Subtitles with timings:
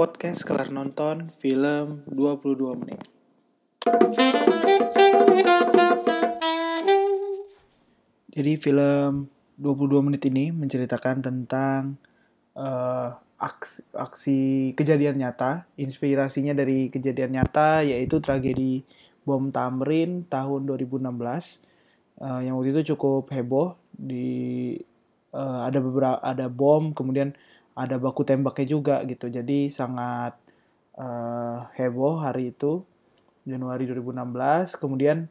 [0.00, 3.04] podcast kelar nonton film 22 menit.
[8.32, 9.28] Jadi film
[9.60, 12.00] 22 menit ini menceritakan tentang
[12.56, 14.40] uh, aksi, aksi
[14.72, 18.88] kejadian nyata, inspirasinya dari kejadian nyata yaitu tragedi
[19.28, 21.12] bom Tamrin tahun 2016
[22.24, 24.80] uh, yang waktu itu cukup heboh di
[25.36, 27.36] uh, ada beberapa ada bom kemudian
[27.74, 29.30] ada baku tembaknya juga gitu.
[29.30, 30.36] Jadi sangat
[30.98, 32.82] uh, heboh hari itu
[33.48, 35.26] Januari 2016 kemudian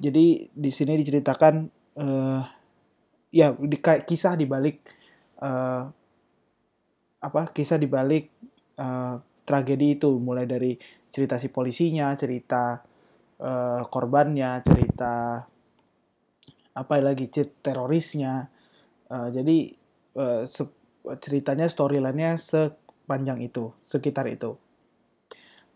[0.00, 1.68] jadi di sini diceritakan
[2.00, 2.42] uh,
[3.28, 4.80] ya di, kisah dibalik
[5.40, 5.88] uh,
[7.22, 8.32] apa kisah dibalik
[8.80, 10.08] uh, tragedi itu.
[10.16, 10.72] Mulai dari
[11.12, 12.80] cerita si polisinya cerita
[13.40, 15.44] uh, korbannya cerita
[16.72, 18.48] apa lagi cerita terorisnya.
[19.12, 19.56] Uh, jadi
[20.16, 20.42] uh,
[21.20, 24.58] ceritanya storylinenya sepanjang itu sekitar itu.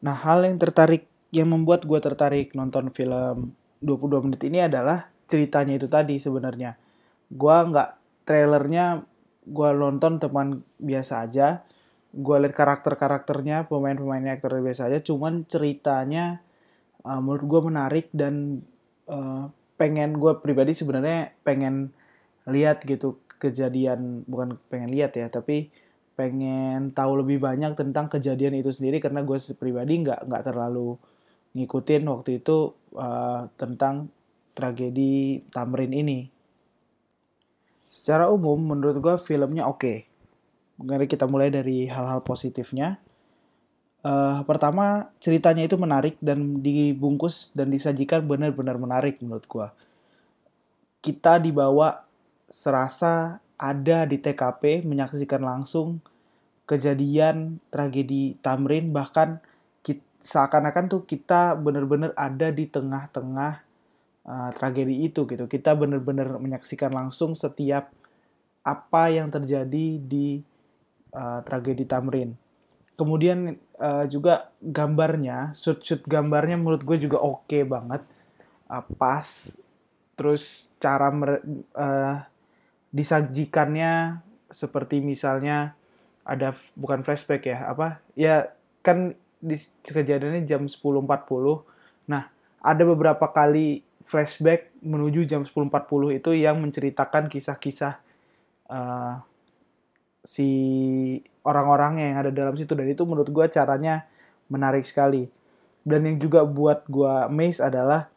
[0.02, 3.52] Nah hal yang tertarik yang membuat gue tertarik nonton film
[3.82, 6.78] 22 menit ini adalah ceritanya itu tadi sebenarnya.
[7.28, 7.90] Gue nggak
[8.24, 9.02] trailernya
[9.46, 11.66] gue nonton teman biasa aja.
[12.16, 15.02] Gue liat karakter karakternya pemain pemainnya aktor biasa aja.
[15.02, 16.40] Cuman ceritanya
[17.02, 18.62] uh, menurut gue menarik dan
[19.10, 21.92] uh, pengen gue pribadi sebenarnya pengen
[22.48, 25.70] lihat gitu kejadian bukan pengen lihat ya tapi
[26.16, 30.96] pengen tahu lebih banyak tentang kejadian itu sendiri karena gue pribadi nggak nggak terlalu
[31.52, 34.08] ngikutin waktu itu uh, tentang
[34.56, 36.32] tragedi Tamrin ini.
[37.92, 39.80] Secara umum menurut gue filmnya oke.
[39.84, 39.98] Okay.
[40.80, 42.96] Mari kita mulai dari hal-hal positifnya.
[44.00, 49.68] Uh, pertama ceritanya itu menarik dan dibungkus dan disajikan benar-benar menarik menurut gue.
[51.04, 52.05] Kita dibawa
[52.46, 56.02] serasa ada di TKP menyaksikan langsung
[56.66, 58.90] kejadian tragedi Tamrin.
[58.92, 59.56] Bahkan
[60.26, 63.62] seakan-akan tuh kita benar-benar ada di tengah-tengah
[64.26, 65.46] uh, tragedi itu gitu.
[65.46, 67.94] Kita benar-benar menyaksikan langsung setiap
[68.66, 70.42] apa yang terjadi di
[71.14, 72.34] uh, tragedi Tamrin.
[72.98, 78.02] Kemudian uh, juga gambarnya shoot-shoot gambarnya menurut gue juga oke okay banget.
[78.66, 79.54] Uh, pas
[80.18, 81.12] terus cara
[81.78, 82.18] uh,
[82.90, 85.74] disajikannya seperti misalnya
[86.26, 88.02] ada bukan flashback ya apa?
[88.18, 91.06] Ya kan di kejadiannya jam 10.40
[92.06, 92.30] nah
[92.62, 97.98] ada beberapa kali flashback menuju jam 10.40 itu yang menceritakan kisah-kisah
[98.70, 99.18] uh,
[100.22, 100.48] si
[101.42, 102.74] orang-orangnya yang ada dalam situ.
[102.74, 104.06] Dan itu menurut gue caranya
[104.46, 105.26] menarik sekali.
[105.86, 108.10] Dan yang juga buat gue amazed adalah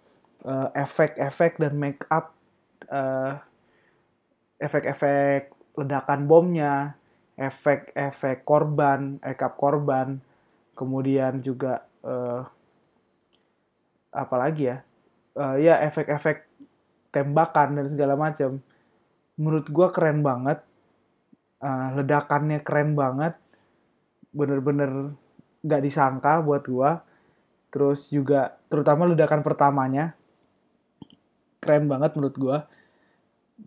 [0.46, 2.34] uh, efek-efek dan make up
[2.90, 3.38] uh,
[4.60, 7.00] efek-efek ledakan bomnya,
[7.40, 10.20] efek-efek korban, ekap korban,
[10.76, 12.44] kemudian juga uh,
[14.12, 14.84] apa lagi ya,
[15.40, 16.44] uh, ya efek-efek
[17.16, 18.60] tembakan dan segala macam.
[19.40, 20.60] Menurut gue keren banget,
[21.64, 23.40] uh, ledakannya keren banget,
[24.36, 25.16] bener-bener
[25.64, 26.92] gak disangka buat gue.
[27.72, 30.18] Terus juga terutama ledakan pertamanya
[31.62, 32.58] keren banget menurut gue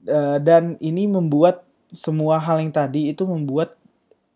[0.09, 3.77] uh, dan ini membuat semua hal yang tadi itu membuat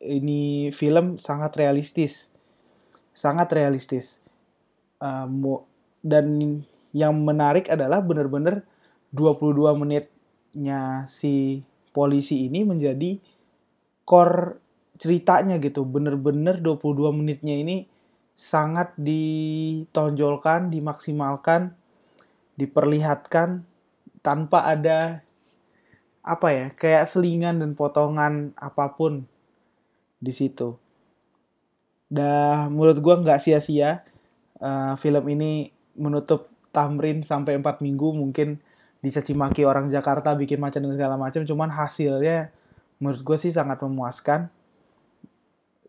[0.02, 2.28] ini film sangat realistis.
[3.16, 4.20] Sangat realistis.
[5.00, 5.28] Uh,
[6.04, 6.26] dan
[6.92, 8.64] yang menarik adalah benar-benar
[9.12, 11.64] 22 menitnya si
[11.96, 13.18] polisi ini menjadi
[14.04, 14.60] core
[15.00, 15.84] ceritanya gitu.
[15.84, 17.88] Bener-bener 22 menitnya ini
[18.36, 21.72] sangat ditonjolkan dimaksimalkan
[22.60, 23.64] diperlihatkan
[24.20, 25.25] tanpa ada
[26.26, 29.30] apa ya kayak selingan dan potongan apa pun
[30.18, 30.74] di situ.
[32.10, 34.02] Dah menurut gue nggak sia-sia
[34.58, 38.60] uh, film ini menutup Tamrin sampai 4 minggu mungkin
[39.00, 42.50] dicaci maki orang Jakarta bikin macam dan segala macam cuman hasilnya
[42.98, 44.50] menurut gue sih sangat memuaskan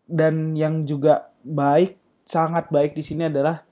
[0.08, 3.64] dan yang juga baik sangat baik di sini adalah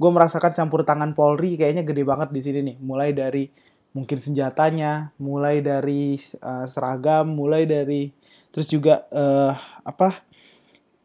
[0.00, 3.50] gue merasakan campur tangan Polri kayaknya gede banget di sini nih mulai dari
[3.90, 8.14] mungkin senjatanya, mulai dari uh, seragam, mulai dari
[8.50, 9.54] terus juga uh,
[9.86, 10.26] apa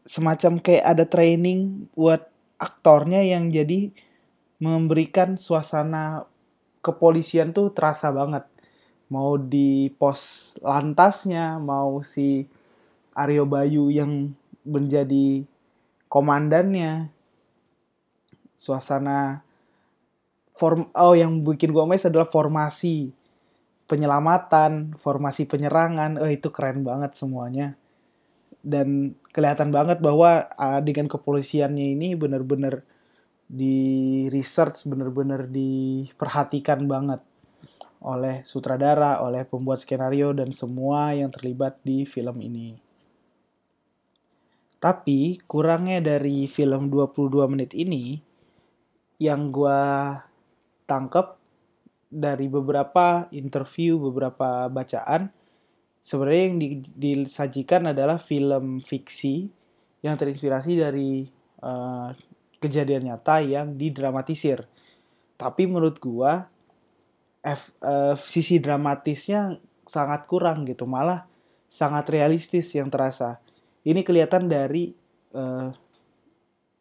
[0.05, 2.29] semacam kayak ada training buat
[2.61, 3.89] aktornya yang jadi
[4.61, 6.29] memberikan suasana
[6.85, 8.45] kepolisian tuh terasa banget.
[9.09, 12.45] Mau di pos lantasnya, mau si
[13.13, 14.33] Aryo Bayu yang
[14.65, 15.45] menjadi
[16.09, 17.13] komandannya.
[18.55, 19.44] Suasana
[20.55, 23.11] form oh yang bikin gue amazed adalah formasi
[23.85, 26.17] penyelamatan, formasi penyerangan.
[26.17, 27.77] Oh itu keren banget semuanya.
[28.65, 32.81] dan kelihatan banget bahwa adegan kepolisiannya ini benar-benar
[33.45, 37.21] di research benar-benar diperhatikan banget
[38.01, 42.77] oleh sutradara, oleh pembuat skenario dan semua yang terlibat di film ini.
[44.81, 48.21] Tapi kurangnya dari film 22 menit ini
[49.17, 49.81] yang gue
[50.85, 51.37] tangkep
[52.09, 55.33] dari beberapa interview, beberapa bacaan,
[55.99, 59.49] sebenarnya yang di, disajikan adalah film fiksi
[60.05, 61.25] yang terinspirasi dari
[61.65, 62.13] uh,
[62.61, 64.69] kejadian nyata yang didramatisir.
[65.35, 66.47] Tapi menurut gua
[67.41, 71.25] F, uh, sisi dramatisnya sangat kurang gitu, malah
[71.65, 73.41] sangat realistis yang terasa.
[73.85, 74.93] Ini kelihatan dari
[75.35, 75.69] uh,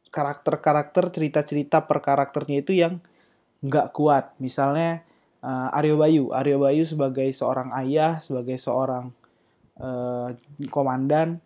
[0.09, 3.03] karakter-karakter cerita-cerita per karakternya itu yang
[3.65, 4.37] nggak kuat.
[4.37, 5.01] Misalnya
[5.41, 9.09] uh, Aryo Bayu, Aryo Bayu sebagai seorang ayah, sebagai seorang
[9.81, 10.29] uh,
[10.69, 11.41] komandan,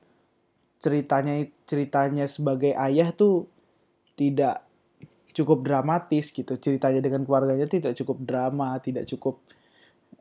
[0.83, 3.47] ceritanya ceritanya sebagai ayah tuh
[4.19, 4.67] tidak
[5.31, 6.59] cukup dramatis gitu.
[6.59, 9.39] Ceritanya dengan keluarganya tidak cukup drama, tidak cukup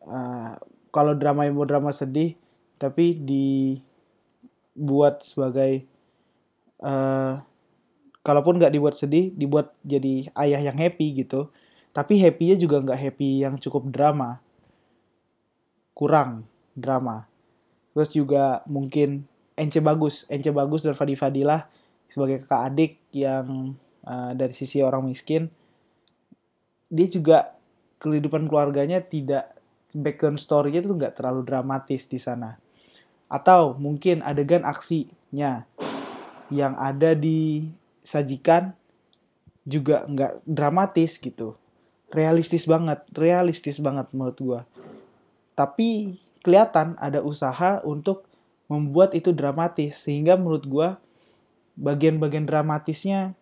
[0.05, 0.53] uh,
[0.93, 2.37] kalau drama yang mau drama sedih,
[2.77, 5.81] tapi dibuat sebagai
[6.85, 7.41] uh,
[8.21, 11.47] kalaupun nggak dibuat sedih dibuat jadi ayah yang happy gitu
[11.97, 14.37] tapi happynya juga nggak happy yang cukup drama.
[15.97, 16.45] Kurang
[16.77, 17.25] drama.
[17.97, 19.25] Terus juga mungkin
[19.57, 20.29] Ence Bagus.
[20.29, 21.65] Ence Bagus dan Fadi Fadilah
[22.05, 23.73] sebagai kakak adik yang
[24.05, 25.49] uh, dari sisi orang miskin
[26.87, 27.57] dia juga
[27.97, 29.57] kehidupan keluarganya tidak
[29.91, 32.61] background story-nya itu nggak terlalu dramatis di sana.
[33.25, 35.65] Atau mungkin adegan aksinya
[36.53, 37.73] yang ada di
[38.05, 38.77] sajikan
[39.65, 41.57] juga nggak dramatis gitu
[42.13, 44.61] realistis banget realistis banget menurut gue
[45.57, 46.15] tapi
[46.45, 48.23] kelihatan ada usaha untuk
[48.71, 50.89] membuat itu dramatis sehingga menurut gue
[51.77, 53.33] bagian-bagian dramatisnya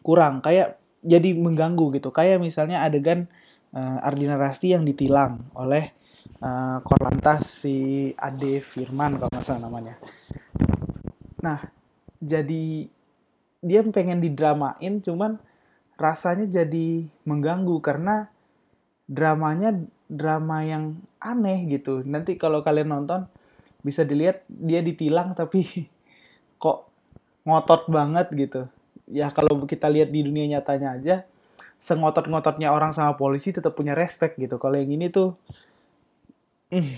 [0.00, 2.10] kurang kayak jadi mengganggu gitu.
[2.10, 3.30] Kayak misalnya adegan
[3.72, 5.94] uh, Ardina Rasti yang ditilang oleh
[6.42, 9.94] uh, Korlantas si Ade Firman kalau nggak salah namanya.
[11.40, 11.58] Nah
[12.18, 12.88] jadi
[13.58, 15.38] dia pengen didramain cuman
[15.98, 18.30] rasanya jadi mengganggu karena
[19.10, 19.74] dramanya
[20.06, 22.06] drama yang aneh gitu.
[22.06, 23.26] Nanti kalau kalian nonton
[23.82, 25.66] bisa dilihat dia ditilang tapi
[26.62, 26.88] kok
[27.42, 28.62] ngotot banget gitu.
[29.10, 31.16] Ya kalau kita lihat di dunia nyatanya aja
[31.78, 34.58] sengotot-ngototnya orang sama polisi tetap punya respect gitu.
[34.58, 35.38] Kalau yang ini tuh
[36.74, 36.94] mm,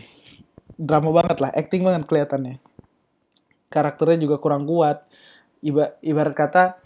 [0.80, 2.56] drama banget lah, acting banget kelihatannya.
[3.70, 5.06] Karakternya juga kurang kuat
[5.62, 6.79] iba, ibarat kata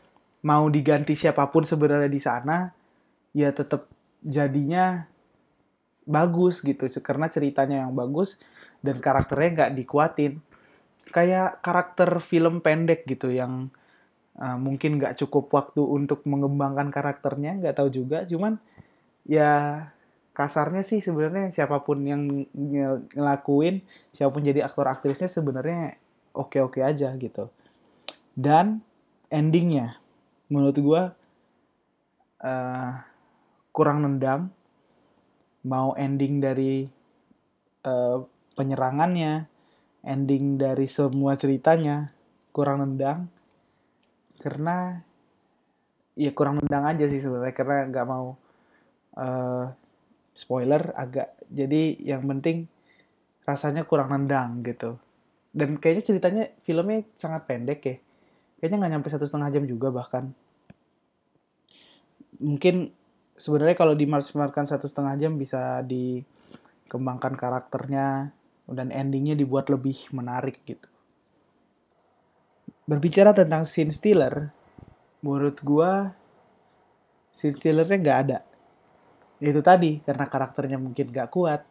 [0.44, 2.68] mau diganti siapa pun sebenarnya di sana
[3.32, 3.88] ya tetap
[4.20, 5.08] jadinya
[6.04, 6.86] bagus gitu.
[7.00, 8.36] Karena ceritanya yang bagus
[8.84, 10.32] dan karakternya nggak dikuatin.
[11.08, 13.72] Kayak karakter film pendek gitu yang
[14.36, 18.28] uh, mungkin nggak cukup waktu untuk mengembangkan karakternya nggak tahu juga.
[18.28, 18.60] Cuman
[19.24, 19.88] ya
[20.36, 22.44] kasarnya sih sebenarnya siapa pun yang
[23.14, 25.96] ngelakuin siapa pun jadi aktor aktrisnya sebenarnya
[26.36, 27.48] oke oke aja gitu.
[28.34, 28.82] Dan
[29.30, 30.03] endingnya
[30.52, 31.02] menurut gue
[32.44, 32.92] uh,
[33.72, 34.52] kurang nendang
[35.64, 36.84] mau ending dari
[37.88, 38.20] uh,
[38.54, 39.48] penyerangannya
[40.04, 42.12] ending dari semua ceritanya
[42.52, 43.32] kurang nendang.
[44.38, 45.00] Karena
[46.14, 48.36] ya kurang nendang aja sih sebenarnya karena nggak mau
[49.16, 49.66] uh,
[50.36, 51.34] spoiler agak.
[51.48, 52.68] Jadi yang penting
[53.48, 55.00] rasanya kurang nendang gitu.
[55.54, 57.96] Dan kayaknya ceritanya filmnya sangat pendek ya
[58.64, 60.32] kayaknya nggak nyampe satu setengah jam juga bahkan.
[62.40, 62.96] Mungkin
[63.36, 68.32] sebenarnya kalau dimaksimalkan satu setengah jam bisa dikembangkan karakternya
[68.64, 70.88] dan endingnya dibuat lebih menarik gitu.
[72.88, 74.48] Berbicara tentang scene stealer
[75.20, 76.16] menurut gua
[77.28, 78.38] scene stealernya nggak ada.
[79.44, 81.68] Itu tadi karena karakternya mungkin gak kuat.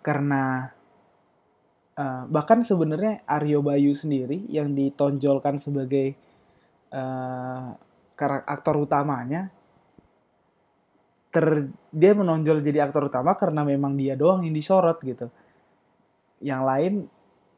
[0.00, 0.64] Karena
[2.00, 6.16] Uh, bahkan sebenarnya Aryo Bayu sendiri yang ditonjolkan sebagai
[6.96, 7.76] uh,
[8.48, 9.52] aktor utamanya
[11.28, 15.28] ter dia menonjol jadi aktor utama karena memang dia doang yang disorot gitu.
[16.40, 16.92] Yang lain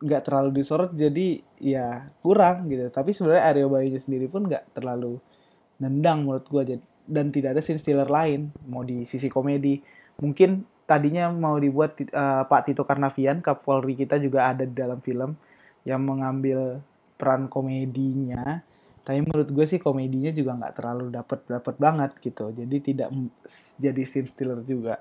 [0.02, 2.90] nggak terlalu disorot jadi ya kurang gitu.
[2.90, 5.22] Tapi sebenarnya Aryo Bayu sendiri pun nggak terlalu
[5.78, 9.78] nendang menurut gue dan tidak ada scene stealer lain mau di sisi komedi.
[10.18, 15.32] Mungkin tadinya mau dibuat uh, Pak Tito Karnavian Kapolri kita juga ada di dalam film
[15.88, 16.84] yang mengambil
[17.16, 18.60] peran komedinya
[19.02, 21.10] tapi menurut gue sih komedinya juga nggak terlalu
[21.48, 23.08] dapat banget gitu jadi tidak
[23.80, 25.00] jadi scene stealer juga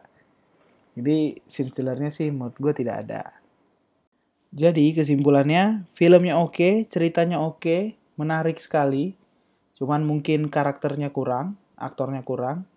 [0.95, 3.41] jadi scene stealernya sih menurut gue tidak ada
[4.51, 9.15] Jadi kesimpulannya, filmnya oke, ceritanya oke, menarik sekali.
[9.79, 12.67] Cuman mungkin karakternya kurang, aktornya kurang.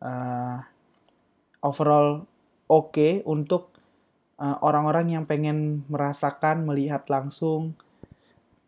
[0.00, 0.56] Uh,
[1.60, 2.24] overall
[2.72, 3.76] oke untuk
[4.40, 7.76] uh, orang-orang yang pengen merasakan, melihat langsung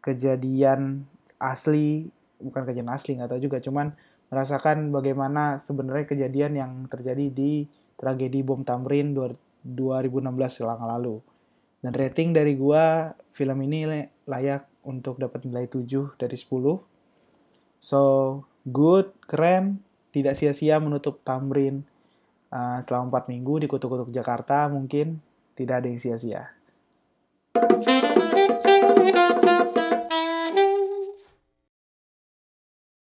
[0.05, 1.09] kejadian
[1.41, 3.97] asli, bukan kejadian asli nggak tahu juga, cuman
[4.29, 7.65] merasakan bagaimana sebenarnya kejadian yang terjadi di
[7.97, 9.65] tragedi bom Tamrin 2016
[10.53, 11.25] silang lalu.
[11.81, 16.81] Dan rating dari gua film ini layak untuk dapat nilai 7 dari 10.
[17.81, 18.01] So,
[18.65, 21.85] good, keren, tidak sia-sia menutup Tamrin
[22.55, 25.19] setelah selama 4 minggu di kutuk-kutuk Jakarta mungkin
[25.59, 26.55] tidak ada yang sia-sia.